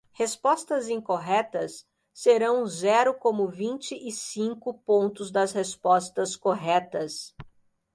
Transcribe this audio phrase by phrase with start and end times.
[0.13, 7.35] Respostas incorretas serão zero como vinte e cinco pontos das respostas corretas.